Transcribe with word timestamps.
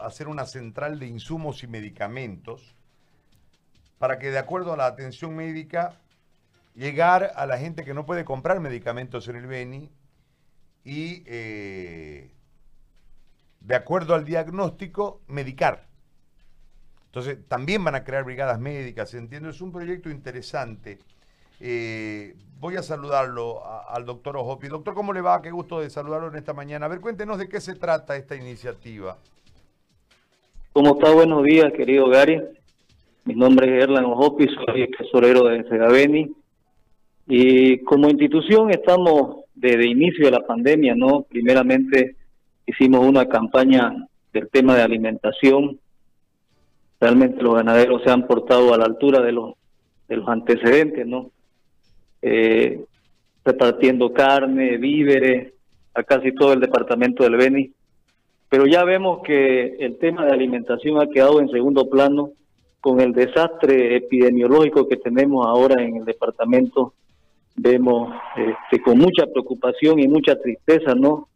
hacer 0.00 0.28
una 0.28 0.46
central 0.46 0.98
de 0.98 1.06
insumos 1.06 1.62
y 1.62 1.66
medicamentos 1.66 2.74
para 3.98 4.18
que 4.18 4.30
de 4.30 4.38
acuerdo 4.38 4.72
a 4.72 4.78
la 4.78 4.86
atención 4.86 5.36
médica 5.36 6.00
llegar 6.74 7.32
a 7.36 7.44
la 7.44 7.58
gente 7.58 7.84
que 7.84 7.92
no 7.92 8.06
puede 8.06 8.24
comprar 8.24 8.60
medicamentos 8.60 9.28
en 9.28 9.36
el 9.36 9.46
Beni 9.46 9.90
y 10.84 11.22
eh, 11.26 12.32
de 13.60 13.74
acuerdo 13.74 14.14
al 14.14 14.24
diagnóstico 14.24 15.20
medicar. 15.26 15.86
Entonces 17.06 17.36
también 17.46 17.84
van 17.84 17.94
a 17.94 18.04
crear 18.04 18.24
brigadas 18.24 18.58
médicas, 18.58 19.12
entiendo, 19.12 19.50
es 19.50 19.60
un 19.60 19.70
proyecto 19.70 20.08
interesante. 20.08 20.98
Eh, 21.60 22.34
voy 22.58 22.76
a 22.76 22.82
saludarlo 22.82 23.62
al 23.66 24.06
doctor 24.06 24.38
Ojopi. 24.38 24.68
Doctor, 24.68 24.94
¿cómo 24.94 25.12
le 25.12 25.20
va? 25.20 25.42
Qué 25.42 25.50
gusto 25.50 25.80
de 25.80 25.90
saludarlo 25.90 26.28
en 26.28 26.36
esta 26.36 26.54
mañana. 26.54 26.86
A 26.86 26.88
ver, 26.88 27.00
cuéntenos 27.00 27.36
de 27.36 27.50
qué 27.50 27.60
se 27.60 27.74
trata 27.74 28.16
esta 28.16 28.34
iniciativa. 28.34 29.18
¿Cómo 30.72 30.94
está? 30.94 31.12
Buenos 31.12 31.44
días, 31.44 31.70
querido 31.74 32.08
Gary. 32.08 32.40
Mi 33.26 33.34
nombre 33.34 33.66
es 33.66 33.82
Erlan 33.84 34.06
Ojopi, 34.06 34.46
soy 34.48 34.90
tesorero 34.90 35.44
de 35.44 35.64
Segaveni. 35.64 36.30
Y 37.26 37.80
como 37.80 38.08
institución 38.08 38.70
estamos 38.70 39.44
desde 39.54 39.86
inicio 39.86 40.24
de 40.24 40.30
la 40.30 40.46
pandemia, 40.46 40.94
¿no? 40.94 41.26
Primeramente 41.28 42.16
hicimos 42.64 43.06
una 43.06 43.28
campaña 43.28 43.92
del 44.32 44.48
tema 44.48 44.74
de 44.74 44.80
alimentación. 44.80 45.78
Realmente 46.98 47.42
los 47.42 47.54
ganaderos 47.54 48.02
se 48.02 48.10
han 48.10 48.26
portado 48.26 48.72
a 48.72 48.78
la 48.78 48.86
altura 48.86 49.20
de 49.20 49.32
los, 49.32 49.52
de 50.08 50.16
los 50.16 50.26
antecedentes, 50.26 51.06
¿no? 51.06 51.32
Eh, 52.22 52.82
repartiendo 53.44 54.10
carne, 54.14 54.78
víveres, 54.78 55.52
a 55.92 56.02
casi 56.02 56.32
todo 56.32 56.54
el 56.54 56.60
departamento 56.60 57.24
del 57.24 57.36
Beni 57.36 57.72
pero 58.52 58.66
ya 58.66 58.84
vemos 58.84 59.22
que 59.22 59.76
el 59.78 59.96
tema 59.96 60.26
de 60.26 60.32
alimentación 60.32 61.00
ha 61.00 61.06
quedado 61.06 61.40
en 61.40 61.48
segundo 61.48 61.88
plano 61.88 62.32
con 62.82 63.00
el 63.00 63.14
desastre 63.14 63.96
epidemiológico 63.96 64.86
que 64.86 64.98
tenemos 64.98 65.46
ahora 65.46 65.82
en 65.82 65.96
el 65.96 66.04
departamento. 66.04 66.92
Vemos 67.56 68.12
este, 68.36 68.82
con 68.82 68.98
mucha 68.98 69.24
preocupación 69.24 70.00
y 70.00 70.06
mucha 70.06 70.38
tristeza, 70.38 70.94
¿no? 70.94 71.28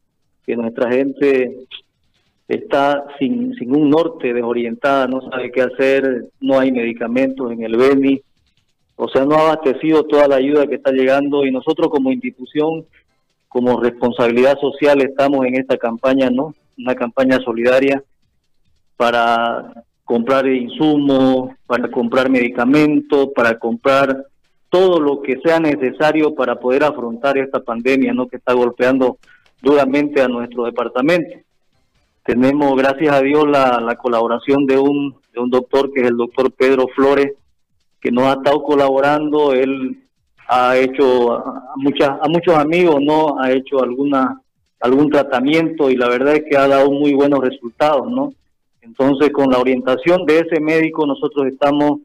Que 0.44 0.56
nuestra 0.56 0.92
gente 0.92 1.67
está 2.48 3.06
sin, 3.19 3.55
sin 3.55 3.75
un 3.75 3.89
norte 3.89 4.34
desorientada, 4.34 5.06
no 5.06 5.22
sabe 5.22 5.50
qué 5.50 5.62
hacer, 5.62 6.27
no 6.39 6.59
hay 6.59 6.70
medicamentos 6.70 7.50
en 7.50 7.62
el 7.62 7.78
Beni, 7.78 8.20
o 8.97 9.09
sea, 9.09 9.25
no 9.25 9.37
ha 9.37 9.53
abastecido 9.53 10.05
toda 10.05 10.28
la 10.28 10.37
ayuda 10.37 10.67
que 10.67 10.75
está 10.75 10.91
llegando 10.91 11.47
y 11.47 11.50
nosotros 11.50 11.89
como 11.89 12.12
institución, 12.12 12.84
como 13.48 13.81
responsabilidad 13.81 14.59
social, 14.61 15.00
estamos 15.00 15.47
en 15.47 15.55
esta 15.55 15.78
campaña, 15.78 16.28
¿no? 16.28 16.53
Una 16.78 16.94
campaña 16.94 17.38
solidaria 17.41 18.02
para 18.96 19.72
comprar 20.05 20.46
insumos, 20.46 21.50
para 21.66 21.91
comprar 21.91 22.30
medicamentos, 22.30 23.28
para 23.34 23.58
comprar 23.58 24.24
todo 24.69 25.00
lo 25.00 25.22
que 25.22 25.38
sea 25.44 25.58
necesario 25.58 26.34
para 26.34 26.58
poder 26.58 26.84
afrontar 26.84 27.38
esta 27.38 27.60
pandemia 27.60 28.12
¿no? 28.12 28.27
que 28.27 28.36
está 28.36 28.52
golpeando 28.52 29.19
duramente 29.60 30.22
a 30.22 30.28
nuestro 30.28 30.64
departamento. 30.64 31.36
Tenemos, 32.24 32.77
gracias 32.77 33.14
a 33.14 33.20
Dios, 33.20 33.48
la, 33.48 33.80
la 33.80 33.97
colaboración 33.97 34.66
de 34.66 34.78
un, 34.78 35.16
de 35.32 35.41
un 35.41 35.50
doctor 35.50 35.92
que 35.92 36.02
es 36.02 36.08
el 36.08 36.16
doctor 36.16 36.52
Pedro 36.52 36.88
Flores, 36.94 37.32
que 38.00 38.10
nos 38.10 38.24
ha 38.24 38.32
estado 38.32 38.62
colaborando. 38.62 39.52
Él 39.52 40.02
ha 40.48 40.77
hecho 40.77 41.32
a, 41.32 41.62
muchas, 41.77 42.10
a 42.10 42.28
muchos 42.28 42.54
amigos, 42.54 42.97
¿no? 43.00 43.41
Ha 43.41 43.52
hecho 43.52 43.82
algunas 43.82 44.38
algún 44.80 45.10
tratamiento 45.10 45.91
y 45.91 45.96
la 45.96 46.08
verdad 46.08 46.36
es 46.36 46.44
que 46.48 46.56
ha 46.56 46.69
dado 46.69 46.91
muy 46.91 47.14
buenos 47.14 47.41
resultados, 47.41 48.10
¿no? 48.10 48.32
Entonces, 48.82 49.30
con 49.30 49.50
la 49.50 49.58
orientación 49.58 50.24
de 50.27 50.41
ese 50.41 50.60
médico, 50.60 51.06
nosotros 51.06 51.46
estamos 51.46 52.00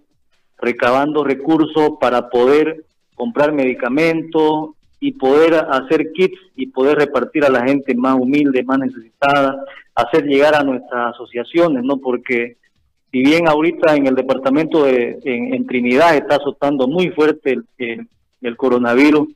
recabando 0.57 1.23
recursos 1.23 1.91
para 1.99 2.29
poder 2.29 2.85
comprar 3.15 3.51
medicamentos 3.51 4.71
y 4.99 5.13
poder 5.13 5.55
hacer 5.55 6.11
kits 6.13 6.39
y 6.55 6.67
poder 6.67 6.97
repartir 6.97 7.43
a 7.43 7.49
la 7.49 7.63
gente 7.65 7.93
más 7.95 8.15
humilde, 8.15 8.63
más 8.63 8.79
necesitada, 8.79 9.63
hacer 9.95 10.25
llegar 10.25 10.55
a 10.55 10.63
nuestras 10.63 11.15
asociaciones, 11.15 11.83
¿no? 11.83 11.97
Porque 11.97 12.57
si 13.11 13.19
bien 13.21 13.47
ahorita 13.47 13.95
en 13.95 14.07
el 14.07 14.15
departamento 14.15 14.85
de 14.85 15.19
en, 15.23 15.65
Trinidad 15.67 16.15
está 16.15 16.35
azotando 16.35 16.87
muy 16.87 17.09
fuerte 17.09 17.59
el, 17.77 18.07
el 18.41 18.57
coronavirus, 18.57 19.27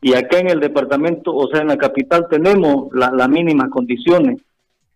y 0.00 0.14
acá 0.14 0.38
en 0.38 0.50
el 0.50 0.60
departamento, 0.60 1.34
o 1.34 1.48
sea, 1.48 1.62
en 1.62 1.68
la 1.68 1.78
capital 1.78 2.26
tenemos 2.30 2.88
las 2.92 3.28
mínimas 3.28 3.70
condiciones. 3.70 4.40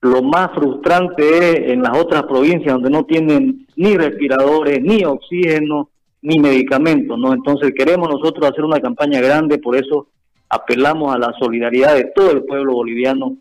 Lo 0.02 0.22
más 0.22 0.52
frustrante 0.54 1.22
es 1.22 1.72
en 1.72 1.82
las 1.82 1.96
otras 1.96 2.22
provincias 2.24 2.74
donde 2.74 2.90
no 2.90 3.04
tienen 3.04 3.66
ni 3.76 3.96
respiradores, 3.96 4.80
ni 4.82 5.04
oxígeno, 5.04 5.90
ni 6.22 6.38
medicamentos, 6.38 7.18
¿no? 7.18 7.32
Entonces 7.32 7.72
queremos 7.76 8.08
nosotros 8.08 8.50
hacer 8.50 8.64
una 8.64 8.80
campaña 8.80 9.20
grande, 9.20 9.58
por 9.58 9.76
eso 9.76 10.08
apelamos 10.48 11.14
a 11.14 11.18
la 11.18 11.32
solidaridad 11.38 11.94
de 11.94 12.12
todo 12.14 12.32
el 12.32 12.44
pueblo 12.44 12.74
boliviano. 12.74 13.36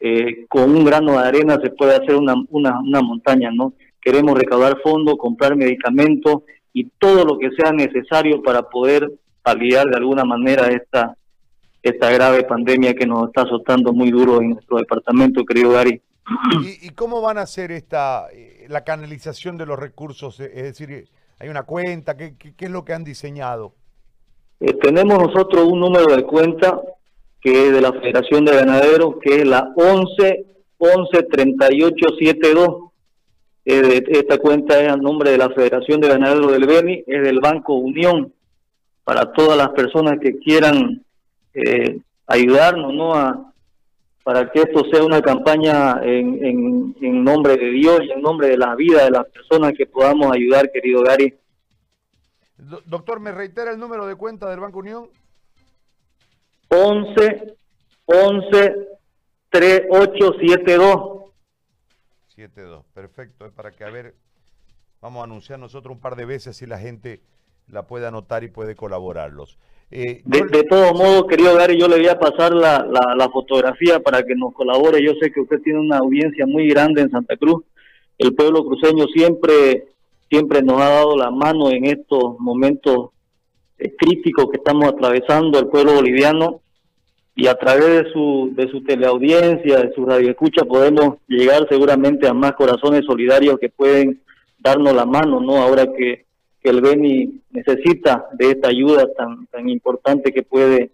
Eh, 0.00 0.46
con 0.48 0.74
un 0.74 0.84
grano 0.84 1.12
de 1.12 1.18
arena 1.18 1.58
se 1.62 1.70
puede 1.70 1.94
hacer 1.94 2.16
una, 2.16 2.34
una, 2.50 2.80
una 2.80 3.00
montaña, 3.00 3.50
¿no? 3.50 3.72
Queremos 4.00 4.36
recaudar 4.36 4.80
fondos, 4.82 5.16
comprar 5.16 5.56
medicamentos 5.56 6.42
y 6.72 6.84
todo 6.98 7.24
lo 7.24 7.38
que 7.38 7.50
sea 7.52 7.72
necesario 7.72 8.42
para 8.42 8.62
poder 8.62 9.10
paliar 9.44 9.86
de 9.86 9.96
alguna 9.96 10.24
manera 10.24 10.68
esta, 10.68 11.16
esta 11.82 12.10
grave 12.10 12.44
pandemia 12.44 12.94
que 12.94 13.06
nos 13.06 13.28
está 13.28 13.42
azotando 13.42 13.92
muy 13.92 14.10
duro 14.10 14.40
en 14.40 14.50
nuestro 14.50 14.78
departamento, 14.78 15.44
querido 15.44 15.72
Gary. 15.72 16.00
¿Y, 16.80 16.88
cómo 16.90 17.20
van 17.20 17.36
a 17.36 17.42
hacer 17.42 17.70
esta 17.70 18.28
eh, 18.32 18.64
la 18.68 18.82
canalización 18.82 19.58
de 19.58 19.66
los 19.66 19.78
recursos? 19.78 20.40
Es 20.40 20.62
decir, 20.62 21.08
¿hay 21.38 21.48
una 21.50 21.64
cuenta? 21.64 22.16
¿Qué, 22.16 22.34
qué, 22.38 22.64
es 22.64 22.70
lo 22.70 22.86
que 22.86 22.94
han 22.94 23.04
diseñado? 23.04 23.74
Eh, 24.60 24.72
tenemos 24.80 25.18
nosotros 25.18 25.64
un 25.66 25.80
número 25.80 26.16
de 26.16 26.22
cuenta 26.22 26.80
que 27.42 27.66
es 27.66 27.72
de 27.74 27.82
la 27.82 27.92
Federación 27.92 28.46
de 28.46 28.54
Ganaderos, 28.54 29.16
que 29.20 29.36
es 29.36 29.46
la 29.46 29.70
11 29.76 30.46
11 30.78 31.22
38 31.30 32.06
72. 32.18 32.68
esta 33.64 34.38
cuenta 34.38 34.80
es 34.82 34.88
a 34.88 34.96
nombre 34.96 35.30
de 35.30 35.38
la 35.38 35.50
Federación 35.50 36.00
de 36.00 36.08
Ganaderos 36.08 36.50
del 36.50 36.66
Beni, 36.66 37.04
es 37.06 37.22
del 37.22 37.40
Banco 37.40 37.74
Unión 37.74 38.33
para 39.04 39.32
todas 39.32 39.56
las 39.56 39.68
personas 39.70 40.18
que 40.20 40.38
quieran 40.38 41.04
eh, 41.52 42.00
ayudarnos, 42.26 42.92
¿no? 42.92 43.14
A, 43.14 43.52
para 44.22 44.50
que 44.50 44.60
esto 44.60 44.82
sea 44.90 45.04
una 45.04 45.20
campaña 45.20 46.00
en, 46.02 46.94
en, 47.00 47.24
nombre 47.24 47.58
de 47.58 47.70
Dios 47.70 48.00
y 48.02 48.10
en 48.10 48.22
nombre 48.22 48.48
de 48.48 48.56
la 48.56 48.74
vida 48.74 49.04
de 49.04 49.10
las 49.10 49.26
personas 49.28 49.74
que 49.76 49.84
podamos 49.84 50.32
ayudar, 50.32 50.72
querido 50.72 51.02
Gary. 51.02 51.38
Doctor, 52.86 53.20
¿me 53.20 53.32
reitera 53.32 53.70
el 53.70 53.78
número 53.78 54.06
de 54.06 54.14
cuenta 54.14 54.48
del 54.48 54.60
Banco 54.60 54.78
Unión? 54.78 55.10
11 56.68 57.56
11 58.06 58.74
3872. 59.50 61.24
72, 62.28 62.84
perfecto. 62.94 63.46
Es 63.46 63.52
para 63.52 63.70
que, 63.70 63.84
a 63.84 63.90
ver, 63.90 64.14
vamos 65.00 65.20
a 65.20 65.24
anunciar 65.24 65.58
nosotros 65.58 65.94
un 65.94 66.00
par 66.00 66.16
de 66.16 66.24
veces 66.24 66.56
si 66.56 66.66
la 66.66 66.78
gente 66.78 67.20
la 67.70 67.86
puede 67.86 68.06
anotar 68.06 68.44
y 68.44 68.48
puede 68.48 68.74
colaborarlos. 68.74 69.58
Eh, 69.90 70.22
de, 70.24 70.42
de, 70.50 70.64
todo 70.64 70.92
modo, 70.94 71.26
querido 71.26 71.54
Gary, 71.54 71.78
yo 71.78 71.88
le 71.88 71.96
voy 71.96 72.08
a 72.08 72.18
pasar 72.18 72.52
la, 72.52 72.84
la, 73.16 73.28
fotografía 73.28 74.00
para 74.00 74.22
que 74.24 74.34
nos 74.34 74.52
colabore. 74.52 75.02
Yo 75.04 75.12
sé 75.20 75.30
que 75.30 75.40
usted 75.40 75.60
tiene 75.62 75.78
una 75.78 75.98
audiencia 75.98 76.46
muy 76.46 76.68
grande 76.68 77.02
en 77.02 77.10
Santa 77.10 77.36
Cruz. 77.36 77.62
El 78.18 78.34
pueblo 78.34 78.64
cruceño 78.64 79.06
siempre, 79.14 79.88
siempre 80.28 80.62
nos 80.62 80.80
ha 80.80 80.88
dado 80.88 81.16
la 81.16 81.30
mano 81.30 81.70
en 81.70 81.84
estos 81.84 82.38
momentos 82.40 83.10
eh, 83.78 83.94
críticos 83.96 84.46
que 84.50 84.56
estamos 84.56 84.88
atravesando 84.88 85.58
el 85.58 85.68
pueblo 85.68 85.94
boliviano 85.94 86.60
y 87.36 87.48
a 87.48 87.54
través 87.54 88.04
de 88.04 88.12
su, 88.12 88.52
de 88.54 88.68
su 88.70 88.82
teleaudiencia, 88.84 89.78
de 89.78 89.92
su 89.94 90.06
radioescucha, 90.06 90.64
podemos 90.64 91.18
llegar 91.26 91.66
seguramente 91.68 92.28
a 92.28 92.34
más 92.34 92.52
corazones 92.52 93.04
solidarios 93.04 93.58
que 93.58 93.68
pueden 93.68 94.20
darnos 94.58 94.94
la 94.94 95.04
mano, 95.04 95.40
¿no? 95.40 95.56
Ahora 95.56 95.86
que 95.96 96.24
que 96.64 96.70
el 96.70 96.80
Beni 96.80 97.42
necesita 97.50 98.26
de 98.32 98.52
esta 98.52 98.68
ayuda 98.68 99.06
tan, 99.14 99.46
tan 99.48 99.68
importante 99.68 100.32
que 100.32 100.42
puede 100.42 100.92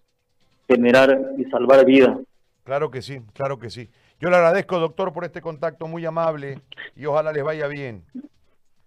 generar 0.67 1.31
y 1.37 1.45
salvar 1.45 1.85
vidas. 1.85 2.17
Claro 2.65 2.91
que 2.91 3.01
sí, 3.01 3.21
claro 3.33 3.57
que 3.57 3.69
sí. 3.69 3.89
Yo 4.19 4.29
le 4.29 4.35
agradezco, 4.35 4.79
doctor, 4.79 5.13
por 5.13 5.23
este 5.23 5.41
contacto 5.41 5.87
muy 5.87 6.05
amable 6.05 6.59
y 6.97 7.05
ojalá 7.05 7.31
les 7.31 7.45
vaya 7.45 7.67
bien. 7.67 8.03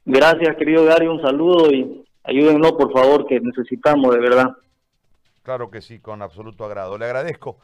Gracias, 0.04 0.56
querido 0.56 0.84
Gary, 0.84 1.06
un 1.06 1.22
saludo 1.22 1.72
y 1.72 2.04
ayúdennos, 2.22 2.72
por 2.72 2.92
favor, 2.92 3.26
que 3.26 3.40
necesitamos 3.40 4.14
de 4.14 4.20
verdad. 4.20 4.50
Claro 5.42 5.70
que 5.70 5.80
sí, 5.80 6.00
con 6.00 6.20
absoluto 6.20 6.66
agrado. 6.66 6.98
Le 6.98 7.06
agradezco. 7.06 7.56